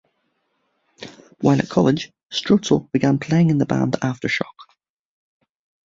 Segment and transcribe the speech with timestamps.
[1.41, 4.55] While at college Stroetzel began playing in the band Aftershock.